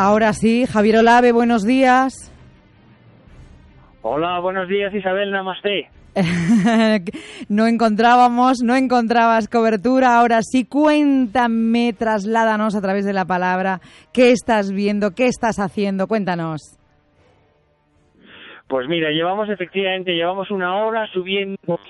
Ahora 0.00 0.32
sí, 0.32 0.64
Javier 0.64 0.98
Olave, 0.98 1.32
buenos 1.32 1.66
días. 1.66 2.32
Hola, 4.02 4.38
buenos 4.38 4.68
días 4.68 4.94
Isabel, 4.94 5.32
namaste. 5.32 5.90
no 7.48 7.66
encontrábamos, 7.66 8.58
no 8.62 8.76
encontrabas 8.76 9.48
cobertura. 9.48 10.16
Ahora 10.20 10.38
sí, 10.42 10.64
cuéntame, 10.64 11.94
trasládanos 11.98 12.76
a 12.76 12.80
través 12.80 13.06
de 13.06 13.12
la 13.12 13.24
palabra. 13.24 13.80
¿Qué 14.12 14.30
estás 14.30 14.70
viendo? 14.70 15.16
¿Qué 15.16 15.26
estás 15.26 15.58
haciendo? 15.58 16.06
Cuéntanos. 16.06 16.78
Pues 18.68 18.86
mira, 18.86 19.10
llevamos 19.10 19.48
efectivamente, 19.48 20.14
llevamos 20.14 20.52
una 20.52 20.76
hora 20.76 21.08
subiendo, 21.12 21.80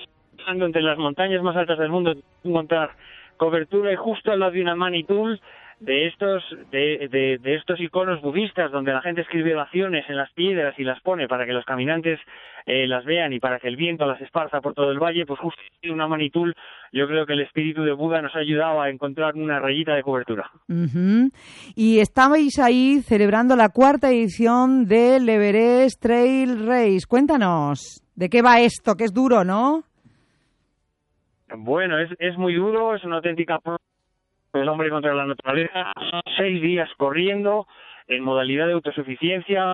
entre 0.47 0.81
las 0.81 0.97
montañas 0.97 1.43
más 1.43 1.55
altas 1.55 1.77
del 1.77 1.89
mundo, 1.89 2.15
encontrar 2.43 2.89
cobertura 3.37 3.93
y 3.93 3.97
justo 3.97 4.31
al 4.31 4.39
lado 4.39 4.53
de 4.53 4.63
una 4.63 4.75
Manitul 4.75 5.39
de 5.79 6.07
estos 6.07 6.43
de, 6.71 7.39
de, 7.41 7.55
estos 7.55 7.79
iconos 7.79 8.21
budistas 8.21 8.71
donde 8.71 8.91
la 8.91 9.01
gente 9.01 9.21
escribe 9.21 9.53
oraciones 9.53 10.09
en 10.09 10.17
las 10.17 10.31
piedras 10.33 10.77
y 10.77 10.83
las 10.83 10.99
pone 11.01 11.27
para 11.27 11.45
que 11.45 11.53
los 11.53 11.63
caminantes 11.65 12.19
eh, 12.65 12.85
las 12.87 13.05
vean 13.05 13.31
y 13.33 13.39
para 13.39 13.59
que 13.59 13.67
el 13.67 13.77
viento 13.77 14.05
las 14.05 14.21
esparza 14.21 14.59
por 14.61 14.73
todo 14.73 14.91
el 14.91 14.99
valle, 14.99 15.25
pues 15.25 15.39
justo 15.39 15.61
una 15.89 16.07
manitul, 16.07 16.53
yo 16.91 17.07
creo 17.07 17.25
que 17.25 17.33
el 17.33 17.41
espíritu 17.41 17.83
de 17.83 17.93
Buda 17.93 18.21
nos 18.21 18.35
ha 18.35 18.39
ayudado 18.39 18.81
a 18.81 18.89
encontrar 18.89 19.35
una 19.35 19.59
rayita 19.59 19.95
de 19.95 20.03
cobertura. 20.03 20.51
Y 21.75 21.99
estabais 21.99 22.59
ahí 22.59 23.01
celebrando 23.01 23.55
la 23.55 23.69
cuarta 23.69 24.09
edición 24.09 24.85
del 24.85 25.27
Everest 25.27 26.01
Trail 26.01 26.67
Race. 26.67 27.07
Cuéntanos, 27.07 28.03
¿de 28.15 28.29
qué 28.29 28.41
va 28.41 28.59
esto? 28.59 28.95
Que 28.95 29.05
es 29.05 29.13
duro, 29.13 29.43
¿no? 29.43 29.83
Bueno, 31.57 31.97
es, 31.97 32.09
es 32.19 32.37
muy 32.37 32.53
duro, 32.53 32.95
es 32.95 33.03
una 33.03 33.15
auténtica 33.15 33.57
el 34.53 34.69
hombre 34.69 34.89
contra 34.89 35.13
la 35.13 35.25
naturaleza, 35.25 35.91
seis 36.37 36.61
días 36.61 36.89
corriendo 36.97 37.67
en 38.07 38.23
modalidad 38.23 38.67
de 38.67 38.73
autosuficiencia, 38.73 39.73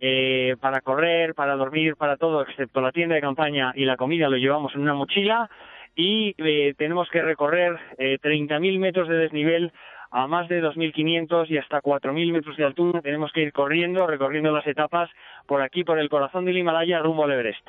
eh, 0.00 0.56
para 0.60 0.80
correr, 0.80 1.34
para 1.34 1.54
dormir, 1.54 1.96
para 1.96 2.16
todo, 2.16 2.42
excepto 2.42 2.80
la 2.80 2.92
tienda 2.92 3.14
de 3.14 3.20
campaña 3.20 3.72
y 3.74 3.84
la 3.84 3.96
comida 3.96 4.28
lo 4.28 4.36
llevamos 4.36 4.74
en 4.74 4.82
una 4.82 4.92
mochila 4.94 5.48
y 5.94 6.34
eh, 6.38 6.74
tenemos 6.76 7.08
que 7.10 7.22
recorrer 7.22 7.78
eh, 7.96 8.18
30.000 8.20 8.78
metros 8.78 9.08
de 9.08 9.16
desnivel 9.16 9.72
a 10.10 10.26
más 10.26 10.48
de 10.48 10.62
2.500 10.62 11.48
y 11.48 11.58
hasta 11.58 11.80
4.000 11.80 12.32
metros 12.32 12.56
de 12.56 12.64
altura. 12.64 13.00
Tenemos 13.00 13.32
que 13.32 13.42
ir 13.42 13.52
corriendo, 13.52 14.06
recorriendo 14.06 14.52
las 14.52 14.66
etapas 14.66 15.10
por 15.46 15.62
aquí, 15.62 15.84
por 15.84 15.98
el 15.98 16.08
corazón 16.08 16.44
del 16.44 16.58
Himalaya, 16.58 17.00
rumbo 17.00 17.24
al 17.24 17.32
Everest. 17.32 17.66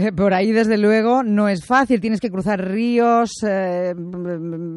Eh, 0.00 0.12
por 0.12 0.32
ahí, 0.32 0.52
desde 0.52 0.78
luego, 0.78 1.24
no 1.24 1.48
es 1.48 1.66
fácil. 1.66 2.00
Tienes 2.00 2.20
que 2.20 2.30
cruzar 2.30 2.60
ríos, 2.60 3.30
eh, 3.44 3.92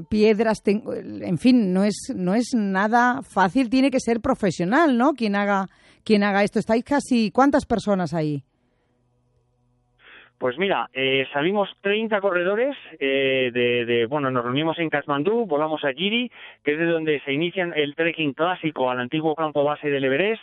piedras, 0.09 0.63
en 0.65 1.37
fin, 1.37 1.71
no 1.71 1.83
es, 1.83 2.11
no 2.15 2.33
es 2.33 2.55
nada 2.55 3.21
fácil. 3.21 3.69
Tiene 3.69 3.91
que 3.91 3.99
ser 3.99 4.19
profesional, 4.19 4.97
¿no? 4.97 5.13
Quien 5.13 5.35
haga, 5.35 5.67
quien 6.03 6.23
haga 6.23 6.41
esto. 6.41 6.57
¿Estáis 6.57 6.83
casi 6.83 7.29
cuántas 7.29 7.67
personas 7.67 8.15
ahí? 8.15 8.41
Pues 10.39 10.57
mira, 10.57 10.89
eh, 10.91 11.27
salimos 11.31 11.69
30 11.81 12.19
corredores 12.19 12.75
de, 12.99 13.51
de, 13.53 14.07
bueno, 14.07 14.31
nos 14.31 14.43
reunimos 14.43 14.79
en 14.79 14.89
Kathmandú, 14.89 15.45
volamos 15.45 15.83
a 15.83 15.93
Giri, 15.93 16.31
que 16.63 16.71
es 16.73 16.79
de 16.79 16.85
donde 16.87 17.21
se 17.23 17.31
inicia 17.31 17.71
el 17.75 17.93
trekking 17.93 18.33
clásico 18.33 18.89
al 18.89 18.99
antiguo 18.99 19.35
campo 19.35 19.63
base 19.63 19.87
del 19.87 20.03
Everest. 20.03 20.41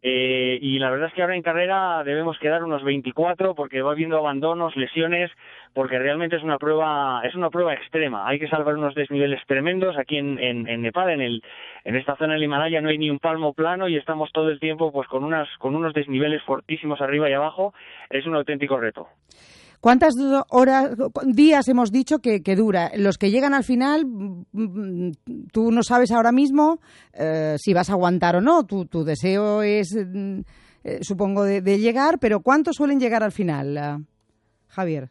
Eh, 0.00 0.58
y 0.62 0.78
la 0.78 0.90
verdad 0.90 1.08
es 1.08 1.14
que 1.14 1.22
ahora 1.22 1.34
en 1.34 1.42
carrera 1.42 2.04
debemos 2.04 2.38
quedar 2.38 2.62
unos 2.62 2.84
24 2.84 3.56
porque 3.56 3.82
va 3.82 3.92
habiendo 3.92 4.16
abandonos, 4.16 4.76
lesiones, 4.76 5.30
porque 5.74 5.98
realmente 5.98 6.36
es 6.36 6.44
una 6.44 6.58
prueba 6.58 7.20
es 7.24 7.34
una 7.34 7.50
prueba 7.50 7.74
extrema. 7.74 8.28
Hay 8.28 8.38
que 8.38 8.48
salvar 8.48 8.76
unos 8.76 8.94
desniveles 8.94 9.40
tremendos 9.46 9.96
aquí 9.98 10.16
en, 10.16 10.38
en, 10.38 10.82
Nepal, 10.82 11.10
en 11.10 11.20
el 11.20 11.42
en 11.84 11.96
esta 11.96 12.16
zona 12.16 12.34
del 12.34 12.44
Himalaya 12.44 12.80
no 12.80 12.90
hay 12.90 12.98
ni 12.98 13.10
un 13.10 13.18
palmo 13.18 13.54
plano 13.54 13.88
y 13.88 13.96
estamos 13.96 14.30
todo 14.32 14.50
el 14.50 14.60
tiempo 14.60 14.92
pues 14.92 15.08
con 15.08 15.24
unas 15.24 15.48
con 15.58 15.74
unos 15.74 15.94
desniveles 15.94 16.42
fortísimos 16.42 17.00
arriba 17.00 17.28
y 17.28 17.32
abajo. 17.32 17.74
Es 18.08 18.24
un 18.26 18.36
auténtico 18.36 18.78
reto. 18.78 19.08
¿Cuántas 19.80 20.14
horas, 20.50 20.96
días 21.24 21.68
hemos 21.68 21.92
dicho 21.92 22.18
que, 22.18 22.40
dura? 22.56 22.90
Los 22.96 23.16
que 23.16 23.30
llegan 23.30 23.54
al 23.54 23.62
final, 23.62 24.06
mm, 24.06 25.12
tú 25.52 25.70
no 25.70 25.82
sabes 25.82 26.10
ahora 26.10 26.32
mismo 26.32 26.78
eh, 27.14 27.54
si 27.58 27.72
vas 27.74 27.88
a 27.88 27.92
aguantar 27.92 28.36
o 28.36 28.40
no. 28.40 28.64
Tu, 28.64 29.04
deseo 29.04 29.62
es, 29.62 29.94
mm, 29.94 30.40
eh, 30.84 30.98
supongo, 31.02 31.44
de, 31.44 31.78
llegar, 31.78 32.18
pero 32.20 32.40
¿cuántos 32.40 32.76
suelen 32.76 32.98
llegar 32.98 33.22
al 33.22 33.32
final, 33.32 33.76
eh, 33.76 33.96
Javier? 34.68 35.08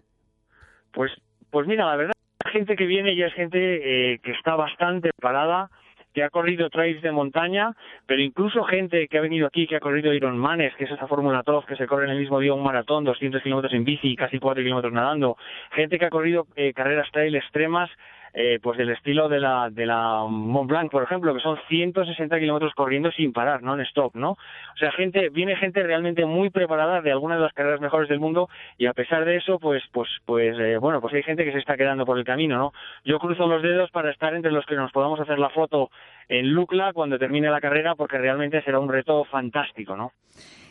Pues, 0.92 1.12
pues 1.50 1.66
mira, 1.66 1.86
la 1.86 1.96
verdad, 1.96 2.14
la 2.44 2.52
gente 2.52 2.76
que 2.76 2.86
viene 2.86 3.16
ya 3.16 3.28
es 3.28 3.34
gente 3.34 3.58
que 3.58 4.32
está 4.32 4.56
bastante 4.56 5.12
parada 5.22 5.70
que 6.18 6.24
ha 6.24 6.32
corrido 6.32 6.72
trails 6.72 7.00
de 7.04 7.12
montaña, 7.12 7.76
pero 8.08 8.24
incluso 8.24 8.64
gente 8.64 9.08
que 9.08 9.20
ha 9.20 9.22
venido 9.22 9.46
aquí, 9.46 9.68
que 9.68 9.76
ha 9.76 9.80
corrido 9.80 10.12
Ironmanes, 10.12 10.74
que 10.76 10.86
es 10.86 10.90
esa 10.90 11.06
Fórmula 11.06 11.44
2 11.46 11.68
que 11.68 11.76
se 11.76 11.86
corre 11.86 12.06
en 12.06 12.10
el 12.10 12.18
mismo 12.18 12.40
día 12.40 12.56
un 12.56 12.64
maratón, 12.64 13.04
200 13.04 13.44
kilómetros 13.44 13.72
en 13.76 13.84
bici 13.84 14.14
y 14.14 14.16
casi 14.16 14.40
4 14.40 14.64
kilómetros 14.64 14.92
nadando, 14.92 15.38
gente 15.74 16.00
que 16.00 16.06
ha 16.06 16.10
corrido 16.10 16.48
eh, 16.56 16.74
carreras 16.74 17.12
trail 17.12 17.36
extremas, 17.36 17.92
eh, 18.34 18.60
pues 18.62 18.78
del 18.78 18.90
estilo 18.90 19.30
de 19.30 19.40
la, 19.40 19.70
de 19.70 19.86
la 19.86 20.26
Mont 20.28 20.70
Blanc, 20.70 20.92
por 20.92 21.04
ejemplo, 21.04 21.34
que 21.34 21.42
son 21.42 21.58
160 21.68 22.40
kilómetros 22.40 22.74
corriendo 22.74 23.12
sin 23.12 23.34
parar, 23.34 23.64
non-stop, 23.64 24.16
¿no? 24.16 24.32
O 24.32 24.78
sea, 24.78 24.92
gente, 24.92 25.30
viene 25.30 25.56
gente 25.56 25.82
realmente 25.84 26.26
muy 26.26 26.50
preparada 26.50 27.02
de 27.02 27.12
algunas 27.12 27.38
de 27.38 27.44
las 27.44 27.54
carreras 27.54 27.82
mejores 27.82 28.10
del 28.10 28.20
mundo 28.20 28.50
y 28.78 28.86
a 28.86 28.94
pesar 28.94 29.26
de 29.26 29.38
eso, 29.38 29.60
pues, 29.60 29.84
pues, 29.92 30.10
pues, 30.26 30.58
eh, 30.60 30.78
bueno, 30.78 31.02
pues 31.02 31.14
hay 31.14 31.24
gente 31.24 31.46
que 31.46 31.52
se 31.52 31.60
está 31.60 31.78
quedando 31.78 32.06
por 32.06 32.18
el 32.18 32.26
camino, 32.26 32.58
¿no? 32.58 32.74
Yo 33.06 33.20
cruzo 33.20 33.48
los 33.48 33.62
dedos 33.62 33.92
para 33.92 34.12
estar 34.12 34.34
entre 34.34 34.52
los 34.52 34.66
que 34.66 34.76
nos 34.76 34.92
podamos 34.92 35.20
hacer 35.20 35.40
la 35.40 35.50
foto 35.50 35.90
en 36.30 36.52
Lucla 36.52 36.92
cuando 36.94 37.18
termine 37.18 37.50
la 37.50 37.62
carrera 37.62 37.96
porque 37.96 38.18
realmente 38.18 38.62
será 38.62 38.80
un 38.80 38.90
reto 38.90 39.24
fantástico, 39.26 39.96
¿no? 39.96 40.12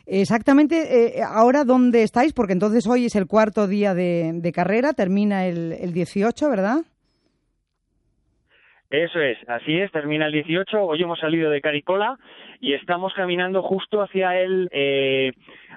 Exactamente, 0.07 1.19
eh, 1.19 1.23
ahora 1.29 1.65
dónde 1.65 2.05
estáis, 2.05 2.33
porque 2.33 2.53
entonces 2.53 2.87
hoy 2.87 3.07
es 3.07 3.17
el 3.17 3.27
cuarto 3.27 3.67
día 3.67 3.93
de, 3.93 4.53
carrera, 4.55 4.93
termina 4.93 5.47
el, 5.47 5.73
el 5.73 5.93
18, 5.93 6.49
¿verdad? 6.49 6.83
Eso 8.91 9.21
es, 9.21 9.37
así 9.49 9.79
es, 9.79 9.91
termina 9.91 10.27
el 10.27 10.33
18, 10.33 10.81
hoy 10.81 11.03
hemos 11.03 11.19
salido 11.19 11.51
de 11.51 11.61
Caricola 11.61 12.19
y 12.61 12.75
estamos 12.75 13.13
caminando 13.15 13.63
justo 13.63 14.01
hacia 14.01 14.41
el, 14.41 14.69
eh, 14.71 15.33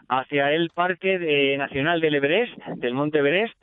hacia 0.07 0.51
el 0.51 0.69
Parque 0.69 1.55
Nacional 1.57 2.01
del 2.01 2.15
Everest, 2.15 2.55
del 2.75 2.93
Monte 2.93 3.19
Everest, 3.19 3.55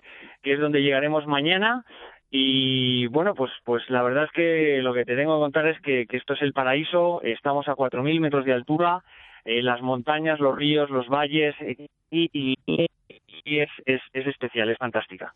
que 0.43 0.55
es 0.55 0.61
donde 0.61 0.83
llegaremos 0.83 1.27
mañana. 1.27 1.85
Y 2.31 3.07
bueno, 3.07 3.35
pues, 3.35 3.53
pues 3.65 3.89
la 3.89 4.03
verdad 4.03 4.25
es 4.25 4.33
que 4.33 4.83
lo 4.83 4.93
que 4.93 5.05
te 5.05 5.15
tengo 5.15 5.37
que 5.37 5.43
contar 5.43 5.67
es 5.69 5.81
que, 5.81 6.07
esto 6.11 6.35
es 6.35 6.43
el 6.43 6.53
paraíso, 6.53 7.23
estamos 7.23 7.69
a 7.69 7.77
4.000 7.77 8.21
metros 8.21 8.45
de 8.45 8.53
altura, 8.53 9.05
eh, 9.45 9.63
las 9.63 9.81
montañas, 9.81 10.41
los 10.41 10.57
ríos, 10.57 10.91
los 10.91 11.09
valles, 11.09 11.55
eh, 11.61 11.87
y, 12.11 12.29
y, 12.33 13.59
es, 13.59 13.71
es, 13.85 14.01
es 14.13 14.27
especial, 14.27 14.69
es 14.71 14.79
fantástica. 14.79 15.33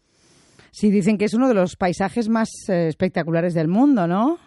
Sí, 0.71 0.91
dicen 0.91 1.19
que 1.19 1.25
es 1.25 1.35
uno 1.35 1.49
de 1.49 1.55
los 1.55 1.77
paisajes 1.77 2.29
más 2.29 2.49
eh, 2.69 2.89
espectaculares 2.89 3.55
del 3.55 3.69
mundo, 3.69 4.07
¿no? 4.07 4.39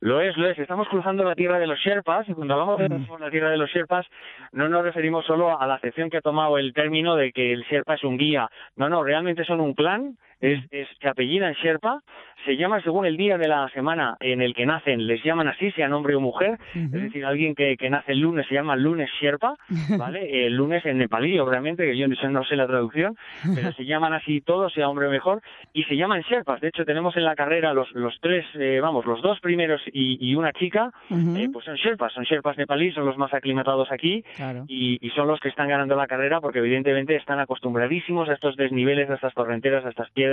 Lo 0.00 0.22
es, 0.22 0.34
lo 0.38 0.48
es. 0.48 0.58
Estamos 0.58 0.88
cruzando 0.88 1.24
la 1.24 1.34
tierra 1.34 1.58
de 1.58 1.66
los 1.66 1.78
Sherpas 1.78 2.26
y 2.26 2.32
cuando 2.32 2.54
hablamos 2.54 2.78
de 2.78 2.88
mm. 2.88 3.06
la 3.20 3.30
tierra 3.30 3.50
de 3.50 3.58
los 3.58 3.68
Sherpas 3.70 4.06
no 4.52 4.66
nos 4.68 4.82
referimos 4.82 5.26
solo 5.26 5.60
a 5.60 5.66
la 5.66 5.74
acepción 5.74 6.08
que 6.08 6.16
ha 6.16 6.22
tomado 6.22 6.56
el 6.56 6.72
término 6.72 7.16
de 7.16 7.32
que 7.32 7.52
el 7.52 7.64
Sherpa 7.64 7.94
es 7.94 8.04
un 8.04 8.16
guía. 8.16 8.48
No, 8.76 8.88
no, 8.88 9.04
realmente 9.04 9.44
son 9.44 9.60
un 9.60 9.74
clan, 9.74 10.16
es, 10.40 10.64
es 10.70 10.88
que 10.98 11.08
apellidan 11.08 11.54
Sherpa 11.54 12.00
se 12.44 12.56
llama 12.56 12.80
según 12.80 13.06
el 13.06 13.16
día 13.16 13.36
de 13.36 13.48
la 13.48 13.68
semana 13.68 14.16
en 14.20 14.40
el 14.40 14.54
que 14.54 14.66
nacen, 14.66 15.06
les 15.06 15.22
llaman 15.22 15.48
así, 15.48 15.70
sea 15.72 15.94
hombre 15.94 16.14
o 16.14 16.20
mujer, 16.20 16.58
es 16.74 16.90
decir, 16.90 17.24
alguien 17.24 17.54
que, 17.54 17.76
que, 17.76 17.90
nace 17.90 18.12
el 18.12 18.20
lunes 18.20 18.46
se 18.48 18.54
llama 18.54 18.76
lunes 18.76 19.10
Sherpa, 19.20 19.56
¿vale? 19.98 20.46
El 20.46 20.56
lunes 20.56 20.84
en 20.86 20.98
nepalí, 20.98 21.38
obviamente, 21.38 21.84
que 21.84 21.96
yo 21.96 22.06
no 22.08 22.44
sé 22.44 22.56
la 22.56 22.66
traducción, 22.66 23.16
pero 23.54 23.72
se 23.72 23.84
llaman 23.84 24.12
así 24.14 24.40
todos, 24.40 24.72
sea 24.72 24.88
hombre 24.88 25.08
o 25.08 25.10
mejor, 25.10 25.42
y 25.72 25.84
se 25.84 25.96
llaman 25.96 26.22
Sherpas. 26.22 26.60
De 26.60 26.68
hecho, 26.68 26.84
tenemos 26.84 27.16
en 27.16 27.24
la 27.24 27.34
carrera 27.34 27.74
los, 27.74 27.90
los 27.92 28.18
tres, 28.20 28.46
eh, 28.54 28.80
vamos, 28.80 29.04
los 29.04 29.20
dos 29.22 29.40
primeros 29.40 29.80
y, 29.92 30.18
y 30.20 30.34
una 30.34 30.52
chica, 30.52 30.92
eh, 31.10 31.48
pues 31.52 31.64
son 31.64 31.76
Sherpas, 31.76 32.12
son 32.12 32.24
Sherpas 32.24 32.56
nepalí, 32.56 32.92
son 32.92 33.04
los 33.04 33.18
más 33.18 33.34
aclimatados 33.34 33.90
aquí, 33.92 34.24
y, 34.66 34.98
y 35.00 35.10
son 35.10 35.28
los 35.28 35.40
que 35.40 35.48
están 35.48 35.68
ganando 35.68 35.96
la 35.96 36.06
carrera 36.06 36.40
porque 36.40 36.60
evidentemente 36.60 37.16
están 37.16 37.40
acostumbradísimos 37.40 38.28
a 38.28 38.34
estos 38.34 38.56
desniveles, 38.56 39.10
a 39.10 39.14
estas 39.14 39.34
torrenteras, 39.34 39.84
a 39.84 39.90
estas 39.90 40.10
piedras, 40.10 40.29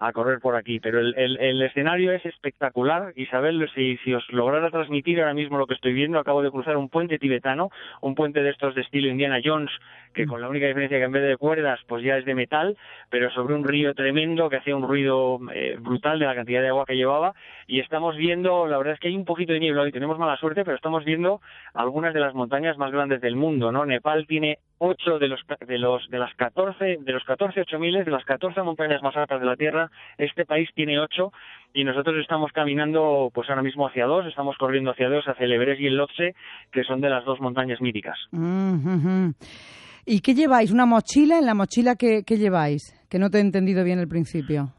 a 0.00 0.12
correr 0.12 0.40
por 0.40 0.56
aquí. 0.56 0.80
Pero 0.80 0.98
el, 0.98 1.14
el, 1.16 1.62
escenario 1.62 2.12
es 2.12 2.24
espectacular. 2.24 3.12
Isabel, 3.16 3.70
si, 3.74 4.14
os 4.14 4.26
lograra 4.32 4.70
transmitir 4.70 5.20
ahora 5.20 5.34
mismo 5.34 5.58
lo 5.58 5.66
que 5.66 5.74
estoy 5.74 5.92
viendo, 5.92 6.18
acabo 6.18 6.42
de 6.42 6.50
cruzar 6.50 6.76
un 6.76 6.88
puente 6.88 7.18
tibetano, 7.18 7.70
un 8.00 8.14
puente 8.14 8.42
de 8.42 8.50
estos 8.50 8.74
de 8.74 8.80
estilo 8.80 9.08
Indiana 9.08 9.40
Jones, 9.44 9.70
que 10.14 10.26
con 10.26 10.40
la 10.40 10.48
única 10.48 10.66
diferencia 10.66 10.98
que 10.98 11.04
en 11.04 11.12
vez 11.12 11.22
de 11.22 11.36
cuerdas, 11.36 11.78
pues 11.86 12.02
ya 12.02 12.16
es 12.16 12.24
de 12.24 12.34
metal, 12.34 12.76
pero 13.10 13.30
sobre 13.30 13.54
un 13.54 13.62
río 13.62 13.94
tremendo 13.94 14.48
que 14.48 14.56
hacía 14.56 14.74
un 14.74 14.88
ruido 14.88 15.38
eh, 15.52 15.76
brutal 15.78 16.18
de 16.18 16.26
la 16.26 16.34
cantidad 16.34 16.62
de 16.62 16.68
agua 16.68 16.86
que 16.86 16.96
llevaba. 16.96 17.34
Y 17.66 17.80
estamos 17.80 18.16
viendo, 18.16 18.66
la 18.66 18.78
verdad 18.78 18.94
es 18.94 19.00
que 19.00 19.08
hay 19.08 19.16
un 19.16 19.26
poquito 19.26 19.52
de 19.52 19.60
niebla 19.60 19.82
hoy, 19.82 19.92
tenemos 19.92 20.18
mala 20.18 20.36
suerte, 20.38 20.64
pero 20.64 20.76
estamos 20.76 21.04
viendo 21.04 21.42
algunas 21.74 22.14
de 22.14 22.20
las 22.20 22.34
montañas 22.34 22.78
más 22.78 22.90
grandes 22.90 23.20
del 23.20 23.36
mundo, 23.36 23.70
¿no? 23.70 23.84
Nepal 23.84 24.26
tiene 24.26 24.58
ocho 24.80 25.18
de 25.18 25.28
los 25.28 25.40
de 25.66 25.78
los 25.78 26.08
de 26.08 26.18
las 26.18 26.34
14 26.34 26.98
de 27.00 27.12
los 27.12 27.22
14 27.24 27.60
ocho 27.60 27.78
miles 27.78 28.04
de 28.04 28.10
las 28.10 28.24
14 28.24 28.62
montañas 28.62 29.02
más 29.02 29.14
altas 29.14 29.38
de 29.38 29.46
la 29.46 29.56
Tierra 29.56 29.90
este 30.16 30.46
país 30.46 30.68
tiene 30.74 30.98
ocho 30.98 31.32
y 31.74 31.84
nosotros 31.84 32.16
estamos 32.18 32.50
caminando 32.52 33.30
pues 33.32 33.48
ahora 33.50 33.62
mismo 33.62 33.86
hacia 33.86 34.06
dos 34.06 34.26
estamos 34.26 34.56
corriendo 34.56 34.90
hacia 34.90 35.08
dos 35.10 35.24
hacia 35.26 35.44
el 35.44 35.52
Everest 35.52 35.80
y 35.80 35.86
el 35.86 35.96
Lhotse 35.96 36.34
que 36.72 36.82
son 36.84 37.00
de 37.02 37.10
las 37.10 37.24
dos 37.24 37.40
montañas 37.40 37.80
míticas 37.80 38.18
¿Y 40.06 40.20
qué 40.20 40.34
lleváis? 40.34 40.72
¿Una 40.72 40.86
mochila? 40.86 41.38
¿En 41.38 41.46
la 41.46 41.54
mochila 41.54 41.94
qué, 41.94 42.24
qué 42.26 42.38
lleváis? 42.38 42.94
Que 43.08 43.18
no 43.18 43.30
te 43.30 43.38
he 43.38 43.42
entendido 43.42 43.84
bien 43.84 43.98
al 43.98 44.08
principio. 44.08 44.72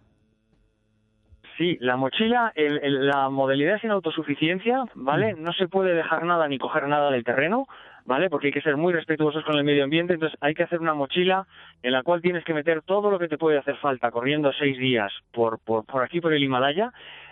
Sí, 1.61 1.77
la 1.79 1.95
mochila, 1.95 2.51
el, 2.55 2.79
el, 2.81 3.05
la 3.05 3.29
modalidad 3.29 3.79
sin 3.79 3.91
autosuficiencia, 3.91 4.83
¿vale? 4.95 5.35
No 5.37 5.53
se 5.53 5.67
puede 5.67 5.93
dejar 5.93 6.25
nada 6.25 6.47
ni 6.47 6.57
coger 6.57 6.87
nada 6.87 7.11
del 7.11 7.23
terreno, 7.23 7.67
¿vale? 8.03 8.31
Porque 8.31 8.47
hay 8.47 8.53
que 8.53 8.63
ser 8.63 8.77
muy 8.77 8.91
respetuosos 8.93 9.43
con 9.43 9.55
el 9.59 9.63
medio 9.63 9.83
ambiente, 9.83 10.15
entonces 10.15 10.35
hay 10.41 10.55
que 10.55 10.63
hacer 10.63 10.79
una 10.79 10.95
mochila 10.95 11.45
en 11.83 11.91
la 11.91 12.01
cual 12.01 12.19
tienes 12.19 12.43
que 12.45 12.55
meter 12.55 12.81
todo 12.81 13.11
lo 13.11 13.19
que 13.19 13.27
te 13.27 13.37
puede 13.37 13.59
hacer 13.59 13.75
falta 13.75 14.09
corriendo 14.09 14.51
seis 14.53 14.75
días 14.79 15.13
por, 15.31 15.59
por, 15.59 15.85
por 15.85 16.01
aquí, 16.01 16.19
por 16.19 16.33
el 16.33 16.43
Himalaya, 16.43 16.91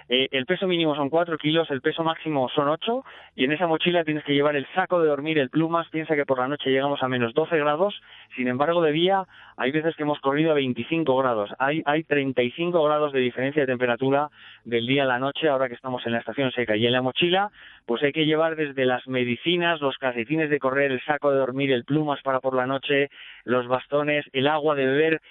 eh, 0.09 0.27
el 0.31 0.47
peso 0.47 0.67
mínimo 0.67 0.95
son 0.95 1.09
4 1.09 1.37
kilos, 1.37 1.69
el 1.69 1.81
peso 1.81 2.03
máximo 2.03 2.49
son 2.49 2.67
8 2.67 3.03
y 3.35 3.45
en 3.45 3.51
esa 3.51 3.67
mochila 3.67 4.03
tienes 4.03 4.23
que 4.23 4.33
llevar 4.33 4.55
el 4.55 4.65
saco 4.73 4.99
de 4.99 5.07
dormir, 5.07 5.37
el 5.37 5.51
plumas, 5.51 5.87
piensa 5.89 6.15
que 6.15 6.25
por 6.25 6.39
la 6.39 6.47
noche 6.47 6.71
llegamos 6.71 7.03
a 7.03 7.07
menos 7.07 7.33
12 7.35 7.57
grados, 7.59 8.01
sin 8.35 8.47
embargo 8.47 8.81
de 8.81 8.91
día 8.91 9.25
hay 9.55 9.71
veces 9.71 9.95
que 9.95 10.03
hemos 10.03 10.19
corrido 10.19 10.51
a 10.51 10.55
25 10.55 11.15
grados, 11.15 11.51
hay, 11.59 11.83
hay 11.85 12.03
35 12.03 12.83
grados 12.83 13.13
de 13.13 13.19
diferencia 13.19 13.61
de 13.61 13.67
temperatura 13.67 14.29
del 14.65 14.87
día 14.87 15.03
a 15.03 15.05
la 15.05 15.19
noche 15.19 15.47
ahora 15.47 15.67
que 15.67 15.75
estamos 15.75 16.03
en 16.07 16.13
la 16.13 16.19
estación 16.19 16.51
seca. 16.51 16.75
Y 16.75 16.87
en 16.87 16.93
la 16.93 17.01
mochila 17.01 17.51
pues 17.85 18.01
hay 18.03 18.11
que 18.11 18.25
llevar 18.25 18.55
desde 18.55 18.85
las 18.85 19.07
medicinas, 19.07 19.81
los 19.81 19.97
calcetines 19.97 20.49
de 20.49 20.59
correr, 20.59 20.91
el 20.91 21.01
saco 21.05 21.31
de 21.31 21.37
dormir, 21.37 21.71
el 21.71 21.85
plumas 21.85 22.21
para 22.21 22.39
por 22.39 22.55
la 22.55 22.65
noche, 22.65 23.09
los 23.43 23.67
bastones, 23.67 24.25
el 24.33 24.47
agua 24.47 24.75
de 24.75 24.85
beber, 24.85 25.21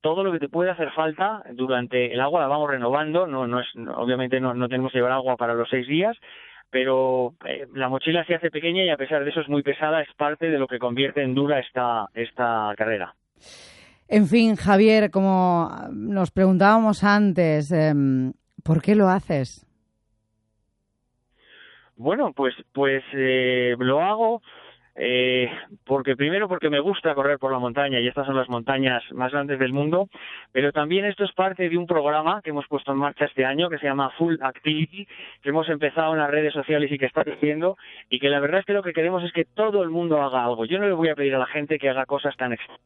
todo 0.00 0.24
lo 0.24 0.32
que 0.32 0.38
te 0.38 0.48
puede 0.48 0.70
hacer 0.70 0.90
falta 0.92 1.42
durante 1.52 2.12
el 2.12 2.20
agua 2.20 2.40
la 2.40 2.48
vamos 2.48 2.70
renovando, 2.70 3.26
no, 3.26 3.46
no 3.46 3.60
es, 3.60 3.66
obviamente 3.94 4.40
no, 4.40 4.54
no 4.54 4.68
tenemos 4.68 4.92
que 4.92 4.98
llevar 4.98 5.12
agua 5.12 5.36
para 5.36 5.54
los 5.54 5.68
seis 5.68 5.86
días, 5.86 6.16
pero 6.70 7.34
eh, 7.44 7.66
la 7.74 7.88
mochila 7.88 8.24
se 8.24 8.34
hace 8.34 8.50
pequeña 8.50 8.84
y 8.84 8.90
a 8.90 8.96
pesar 8.96 9.22
de 9.22 9.30
eso 9.30 9.40
es 9.40 9.48
muy 9.48 9.62
pesada, 9.62 10.02
es 10.02 10.12
parte 10.16 10.50
de 10.50 10.58
lo 10.58 10.66
que 10.66 10.78
convierte 10.78 11.22
en 11.22 11.34
dura 11.34 11.60
esta, 11.60 12.08
esta 12.14 12.72
carrera. 12.76 13.14
En 14.08 14.26
fin, 14.26 14.56
Javier, 14.56 15.10
como 15.10 15.70
nos 15.92 16.30
preguntábamos 16.30 17.04
antes, 17.04 17.70
eh, 17.72 17.92
¿por 18.62 18.82
qué 18.82 18.94
lo 18.94 19.08
haces? 19.08 19.66
Bueno, 21.96 22.32
pues, 22.32 22.54
pues 22.72 23.04
eh, 23.12 23.76
lo 23.78 24.00
hago 24.00 24.42
eh, 24.96 25.50
porque 25.84 26.14
primero 26.14 26.48
porque 26.48 26.70
me 26.70 26.78
gusta 26.78 27.14
correr 27.14 27.38
por 27.38 27.50
la 27.50 27.58
montaña 27.58 27.98
y 27.98 28.06
estas 28.06 28.26
son 28.26 28.36
las 28.36 28.48
montañas 28.48 29.02
más 29.12 29.32
grandes 29.32 29.58
del 29.58 29.72
mundo, 29.72 30.08
pero 30.52 30.70
también 30.72 31.04
esto 31.04 31.24
es 31.24 31.32
parte 31.32 31.68
de 31.68 31.76
un 31.76 31.86
programa 31.86 32.40
que 32.42 32.50
hemos 32.50 32.66
puesto 32.68 32.92
en 32.92 32.98
marcha 32.98 33.24
este 33.24 33.44
año 33.44 33.68
que 33.68 33.78
se 33.78 33.86
llama 33.86 34.10
Full 34.10 34.36
Activity, 34.40 35.06
que 35.42 35.48
hemos 35.48 35.68
empezado 35.68 36.12
en 36.12 36.20
las 36.20 36.30
redes 36.30 36.52
sociales 36.52 36.92
y 36.92 36.98
que 36.98 37.06
está 37.06 37.24
creciendo 37.24 37.76
y 38.08 38.20
que 38.20 38.28
la 38.28 38.38
verdad 38.38 38.60
es 38.60 38.66
que 38.66 38.72
lo 38.72 38.82
que 38.82 38.92
queremos 38.92 39.24
es 39.24 39.32
que 39.32 39.44
todo 39.44 39.82
el 39.82 39.90
mundo 39.90 40.22
haga 40.22 40.44
algo. 40.44 40.64
Yo 40.64 40.78
no 40.78 40.86
le 40.86 40.92
voy 40.92 41.08
a 41.08 41.16
pedir 41.16 41.34
a 41.34 41.38
la 41.38 41.46
gente 41.46 41.78
que 41.78 41.88
haga 41.88 42.06
cosas 42.06 42.36
tan 42.36 42.52
extrañas. 42.52 42.82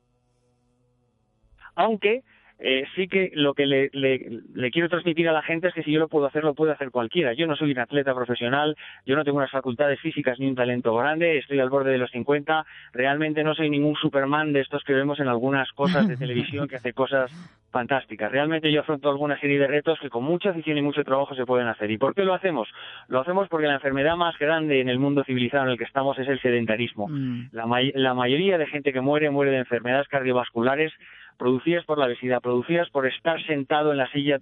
Aunque 1.75 2.23
eh, 2.61 2.85
sí 2.97 3.07
que 3.07 3.31
lo 3.35 3.55
que 3.55 3.67
le, 3.67 3.89
le, 3.93 4.41
le, 4.55 4.71
quiero 4.71 4.89
transmitir 4.89 5.29
a 5.29 5.33
la 5.33 5.43
gente 5.43 5.69
es 5.69 5.75
que 5.75 5.85
si 5.85 5.93
yo 5.93 6.01
lo 6.01 6.09
puedo 6.09 6.27
hacer, 6.27 6.43
lo 6.43 6.55
puede 6.55 6.73
hacer 6.73 6.91
cualquiera. 6.91 7.33
Yo 7.33 7.47
no 7.47 7.55
soy 7.55 7.71
un 7.71 7.79
atleta 7.79 8.15
profesional, 8.15 8.77
yo 9.07 9.15
no 9.15 9.25
tengo 9.25 9.39
unas 9.39 9.51
facultades 9.51 10.01
físicas 10.01 10.41
ni 10.41 10.47
un 10.47 10.57
talento 10.57 10.95
grande, 10.97 11.39
estoy 11.39 11.61
al 11.61 11.71
borde 11.71 11.93
de 11.93 11.99
los 11.99 12.11
50, 12.11 12.67
realmente 12.93 13.45
no 13.45 13.55
soy 13.55 13.71
ningún 13.71 13.95
Superman 13.95 14.53
de 14.53 14.61
estos 14.61 14.83
que 14.83 14.93
vemos 14.93 15.21
en 15.21 15.29
algunas 15.29 15.71
cosas 15.73 16.09
de 16.09 16.17
televisión 16.19 16.67
que 16.67 16.77
hace 16.77 16.93
cosas 16.93 17.31
fantásticas. 17.71 18.33
Realmente 18.33 18.73
yo 18.73 18.81
afronto 18.81 19.09
alguna 19.11 19.39
serie 19.39 19.59
de 19.59 19.67
retos 19.67 19.99
que 20.01 20.11
con 20.11 20.25
mucha 20.25 20.51
afición 20.51 20.79
y 20.79 20.83
mucho 20.83 21.05
trabajo 21.05 21.35
se 21.35 21.47
pueden 21.47 21.69
hacer. 21.69 21.91
¿Y 21.91 21.99
por 21.99 22.15
qué 22.15 22.25
lo 22.25 22.35
hacemos? 22.35 22.69
Lo 23.09 23.21
hacemos 23.21 23.49
porque 23.49 23.67
la 23.67 23.75
enfermedad 23.75 24.17
más 24.17 24.39
grande 24.39 24.81
en 24.81 24.89
el 24.89 24.99
mundo 24.99 25.23
civilizado 25.25 25.65
en 25.65 25.71
el 25.71 25.79
que 25.79 25.85
estamos 25.85 26.19
es 26.19 26.29
el 26.29 26.41
sedentarismo. 26.41 27.09
Mm. 27.09 27.51
La, 27.53 27.67
may 27.67 27.93
la 27.95 28.15
mayoría 28.15 28.59
de 28.59 28.67
gente 28.67 28.93
que 28.93 29.01
muere 29.01 29.31
muere 29.31 29.53
de 29.53 29.59
enfermedades 29.59 30.09
cardiovasculares 30.09 30.93
producidas 31.39 31.85
por 31.85 31.99
la 31.99 32.07
obesidad, 32.07 32.43
producidas 32.43 32.91
por 32.91 33.07
estar 33.07 33.43
sentado 33.47 33.93
en 33.93 33.99
la 33.99 34.11
silla 34.11 34.39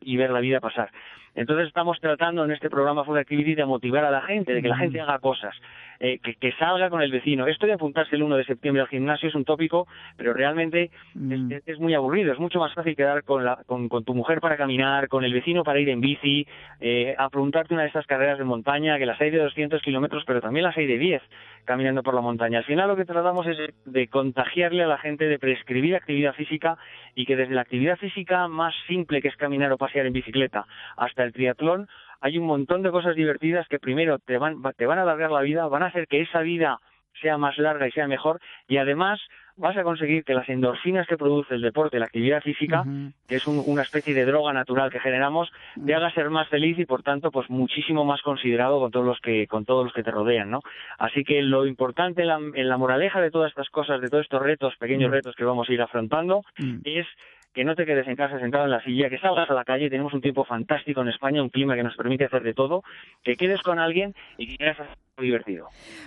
y 0.00 0.16
ver 0.16 0.30
la 0.30 0.40
vida 0.40 0.60
pasar. 0.60 0.90
Entonces 1.34 1.68
estamos 1.68 2.00
tratando 2.00 2.44
en 2.44 2.50
este 2.50 2.70
programa 2.70 3.04
Food 3.04 3.18
Activity 3.18 3.54
de 3.54 3.66
motivar 3.66 4.04
a 4.04 4.10
la 4.10 4.22
gente, 4.22 4.54
de 4.54 4.62
que 4.62 4.68
la 4.68 4.76
gente 4.76 5.00
haga 5.00 5.18
cosas, 5.18 5.54
eh, 6.00 6.18
que, 6.22 6.34
que, 6.34 6.52
salga 6.52 6.90
con 6.90 7.02
el 7.02 7.10
vecino. 7.10 7.46
Esto 7.46 7.66
de 7.66 7.72
apuntarse 7.72 8.16
el 8.16 8.22
1 8.22 8.36
de 8.36 8.44
septiembre 8.44 8.82
al 8.82 8.88
gimnasio 8.88 9.28
es 9.28 9.34
un 9.34 9.44
tópico, 9.44 9.86
pero 10.16 10.32
realmente 10.32 10.90
mm. 11.14 11.52
es, 11.52 11.62
es, 11.66 11.78
muy 11.78 11.94
aburrido. 11.94 12.32
Es 12.32 12.38
mucho 12.38 12.58
más 12.60 12.72
fácil 12.74 12.94
quedar 12.94 13.24
con, 13.24 13.44
la, 13.44 13.58
con, 13.66 13.88
con, 13.88 14.04
tu 14.04 14.14
mujer 14.14 14.40
para 14.40 14.56
caminar, 14.56 15.08
con 15.08 15.24
el 15.24 15.32
vecino 15.32 15.64
para 15.64 15.80
ir 15.80 15.88
en 15.88 16.00
bici, 16.00 16.46
eh, 16.80 17.14
apuntarte 17.18 17.74
una 17.74 17.82
de 17.82 17.88
estas 17.88 18.06
carreras 18.06 18.38
de 18.38 18.44
montaña, 18.44 18.98
que 18.98 19.06
las 19.06 19.20
hay 19.20 19.30
de 19.30 19.38
200 19.38 19.82
kilómetros, 19.82 20.24
pero 20.26 20.40
también 20.40 20.64
las 20.64 20.76
hay 20.76 20.86
de 20.86 20.98
10 20.98 21.22
caminando 21.64 22.02
por 22.02 22.14
la 22.14 22.22
montaña. 22.22 22.58
Al 22.58 22.64
final 22.64 22.88
lo 22.88 22.96
que 22.96 23.04
tratamos 23.04 23.46
es 23.46 23.58
de 23.84 24.08
contagiarle 24.08 24.84
a 24.84 24.86
la 24.86 24.96
gente, 24.96 25.26
de 25.26 25.38
prescribir 25.38 25.96
actividad 25.96 26.32
física 26.32 26.78
y 27.14 27.26
que 27.26 27.36
desde 27.36 27.54
la 27.54 27.60
actividad 27.60 27.98
física 27.98 28.48
más 28.48 28.74
simple 28.86 29.20
que 29.20 29.28
es 29.28 29.36
caminar 29.36 29.70
o 29.72 29.76
pasear 29.76 30.06
en 30.06 30.14
bicicleta 30.14 30.66
hasta 30.96 31.24
el 31.24 31.34
triatlón 31.34 31.86
hay 32.20 32.38
un 32.38 32.46
montón 32.46 32.82
de 32.82 32.90
cosas 32.90 33.14
divertidas 33.14 33.66
que 33.68 33.78
primero 33.78 34.18
te 34.18 34.38
van, 34.38 34.62
te 34.76 34.86
van 34.86 34.98
a 34.98 35.02
alargar 35.02 35.30
la 35.30 35.42
vida, 35.42 35.66
van 35.66 35.82
a 35.82 35.86
hacer 35.86 36.06
que 36.06 36.20
esa 36.20 36.40
vida 36.40 36.78
sea 37.20 37.36
más 37.36 37.58
larga 37.58 37.86
y 37.88 37.90
sea 37.90 38.06
mejor 38.06 38.40
y 38.68 38.76
además 38.76 39.20
vas 39.56 39.76
a 39.76 39.82
conseguir 39.82 40.22
que 40.22 40.34
las 40.34 40.48
endorfinas 40.48 41.06
que 41.08 41.16
produce 41.16 41.54
el 41.54 41.62
deporte, 41.62 41.98
la 41.98 42.04
actividad 42.04 42.40
física, 42.42 42.82
uh 42.82 42.84
-huh. 42.84 43.12
que 43.26 43.36
es 43.36 43.46
un, 43.48 43.60
una 43.66 43.82
especie 43.82 44.14
de 44.14 44.24
droga 44.24 44.52
natural 44.52 44.90
que 44.90 45.00
generamos, 45.00 45.50
te 45.84 45.94
haga 45.94 46.12
ser 46.12 46.30
más 46.30 46.48
feliz 46.48 46.78
y 46.78 46.86
por 46.86 47.02
tanto 47.02 47.32
pues 47.32 47.50
muchísimo 47.50 48.04
más 48.04 48.22
considerado 48.22 48.78
con 48.78 48.92
todos 48.92 49.04
los 49.04 49.20
que 49.20 49.48
con 49.48 49.64
todos 49.64 49.84
los 49.84 49.92
que 49.92 50.04
te 50.04 50.12
rodean, 50.12 50.48
¿no? 50.50 50.60
Así 50.96 51.24
que 51.24 51.42
lo 51.42 51.66
importante 51.66 52.22
en 52.22 52.28
la, 52.28 52.38
en 52.54 52.68
la 52.68 52.76
moraleja 52.76 53.20
de 53.20 53.32
todas 53.32 53.50
estas 53.50 53.68
cosas, 53.68 54.00
de 54.00 54.08
todos 54.08 54.22
estos 54.22 54.42
retos, 54.42 54.76
pequeños 54.76 55.08
uh 55.08 55.12
-huh. 55.12 55.16
retos 55.16 55.34
que 55.34 55.44
vamos 55.44 55.68
a 55.68 55.72
ir 55.72 55.82
afrontando, 55.82 56.42
es 56.84 57.06
que 57.52 57.64
no 57.64 57.74
te 57.74 57.86
quedes 57.86 58.06
en 58.06 58.16
casa 58.16 58.38
sentado 58.38 58.64
en 58.64 58.70
la 58.70 58.82
silla, 58.82 59.10
que 59.10 59.18
salgas 59.18 59.50
a 59.50 59.54
la 59.54 59.64
calle, 59.64 59.90
tenemos 59.90 60.12
un 60.12 60.20
tiempo 60.20 60.44
fantástico 60.44 61.00
en 61.02 61.08
España, 61.08 61.42
un 61.42 61.50
clima 61.50 61.74
que 61.74 61.82
nos 61.82 61.96
permite 61.96 62.24
hacer 62.24 62.42
de 62.42 62.54
todo, 62.54 62.82
que 63.22 63.36
quedes 63.36 63.62
con 63.62 63.78
alguien 63.78 64.14
y 64.36 64.46
que 64.46 64.56
quieras 64.56 64.80
hacer 64.80 65.07
divertido. 65.22 65.66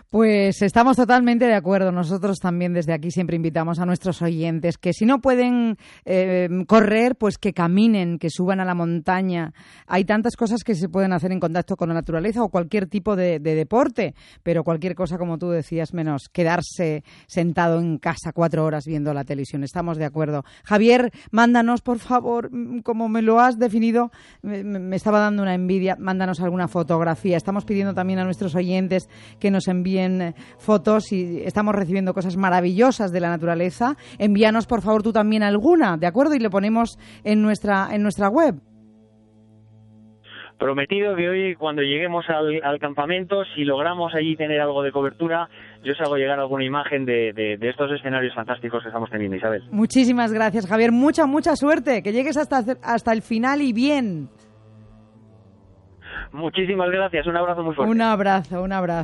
Pues 0.10 0.62
estamos 0.62 0.98
totalmente 0.98 1.46
de 1.46 1.54
acuerdo. 1.54 1.92
Nosotros 1.92 2.40
también 2.40 2.74
desde 2.74 2.94
aquí 2.94 3.12
siempre 3.12 3.36
invitamos 3.36 3.80
a 3.80 3.86
nuestros 3.86 4.22
oyentes 4.22 4.78
que 4.78 4.94
si 4.94 5.06
no 5.06 5.19
pueden 5.19 5.78
eh, 6.06 6.50
correr, 6.68 7.16
pues 7.16 7.38
que 7.38 7.54
caminen, 7.54 8.19
que 8.19 8.30
suban 8.30 8.60
a 8.60 8.66
la 8.66 8.74
montaña. 8.74 9.54
Hay 9.88 10.06
tantas 10.06 10.36
cosas 10.36 10.63
que 10.63 10.75
se 10.75 10.90
pueden 10.90 11.13
hacer 11.13 11.31
en 11.31 11.40
contacto 11.40 11.75
con 11.75 11.90
la 11.90 11.96
naturaleza 11.96 12.44
o 12.44 12.50
cualquier 12.50 12.88
tipo 12.88 13.15
de, 13.15 13.39
de 13.39 13.56
deporte, 13.56 14.15
pero 14.44 14.63
cualquier 14.63 14.96
cosa, 14.96 15.18
como 15.18 15.38
tú 15.38 15.50
decías, 15.50 15.94
menos 15.94 16.30
quedarse 16.30 17.03
sentado 17.27 17.80
en 17.80 17.98
casa 17.98 18.32
cuatro 18.34 18.65
horas 18.65 18.86
viendo 18.86 19.13
la 19.13 19.24
televisión. 19.24 19.63
Estamos 19.63 19.98
de 19.98 20.06
acuerdo. 20.06 20.44
Javier, 20.63 21.12
mándanos, 21.32 21.82
por 21.82 22.00
favor, 22.00 22.50
como 22.84 23.10
me 23.10 23.22
lo 23.22 23.39
has 23.39 23.58
definido, 23.58 24.12
me, 24.41 24.96
estaba 24.96 25.20
dando 25.20 25.44
una 25.44 25.53
envidia, 25.53 25.96
mándanos 26.00 26.39
alguna 26.41 26.68
fotografía. 26.68 27.38
Estamos 27.38 27.65
pidiendo 27.65 27.94
también 27.94 28.20
a 28.20 28.25
nuestros 28.25 28.56
oyentes 29.01 29.38
que 29.39 29.51
nos 29.51 29.67
envíen 29.67 30.34
fotos 30.58 31.12
y 31.12 31.41
estamos 31.43 31.74
recibiendo 31.75 32.13
cosas 32.13 32.38
maravillosas 32.38 33.12
de 33.12 33.20
la 33.20 33.29
naturaleza. 33.29 33.96
Envíanos, 34.20 34.67
por 34.67 34.81
favor, 34.81 35.03
tú 35.03 35.12
también 35.12 35.43
alguna, 35.43 35.98
¿de 35.98 36.08
acuerdo? 36.08 36.36
Y 36.36 36.39
le 36.39 36.50
ponemos 36.50 36.98
en 37.24 37.41
nuestra, 37.41 37.89
en 37.93 38.03
nuestra 38.03 38.29
web 38.29 38.55
prometido 40.58 41.15
que 41.15 41.27
hoy 41.27 41.55
cuando 41.55 41.81
lleguemos 41.81 42.24
al, 42.29 42.62
al, 42.63 42.77
campamento, 42.77 43.43
si 43.55 43.63
logramos 43.63 44.13
allí 44.13 44.36
tener 44.36 44.62
algo 44.62 44.84
de 44.84 44.91
cobertura, 44.91 45.50
yo 45.84 45.93
os 45.93 46.01
hago 46.01 46.17
llegar 46.17 46.39
alguna 46.39 46.63
imagen 46.63 47.03
de, 47.03 47.34
de, 47.34 47.58
de, 47.58 47.70
estos 47.70 47.91
escenarios 47.91 48.36
fantásticos 48.36 48.84
que 48.84 48.89
estamos 48.89 49.10
teniendo, 49.10 49.38
Isabel. 49.38 49.63
Muchísimas 49.72 50.31
gracias, 50.31 50.67
Javier. 50.67 50.91
Mucha, 50.91 51.25
mucha 51.25 51.55
suerte. 51.55 52.03
Que 52.03 52.12
llegues 52.12 52.38
hasta, 52.38 52.77
hasta 52.84 53.12
el 53.12 53.24
final 53.24 53.63
y 53.63 53.74
bien. 53.74 54.29
Muchísimas 56.32 56.90
gracias. 56.90 57.28
Un 57.28 57.38
abrazo 57.38 57.64
muy 57.64 57.76
fuerte. 57.76 57.92
Un 57.92 58.02
abrazo, 58.02 58.62
un 58.64 58.72
abrazo. 58.72 59.00